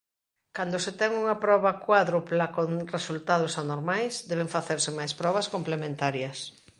Cando 0.55 0.77
se 0.85 0.91
ten 0.99 1.11
unha 1.21 1.35
"proba 1.43 1.77
cuádrupla" 1.85 2.45
con 2.55 2.67
resultados 2.95 3.53
anormais 3.63 4.13
deben 4.29 4.53
facerse 4.55 4.89
máis 4.99 5.13
probas 5.21 5.49
complementarias. 5.55 6.37